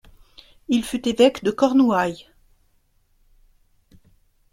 Il 0.67 0.83
fut 0.83 1.07
évêque 1.07 1.43
de 1.43 1.51
Cornouaille. 1.51 2.27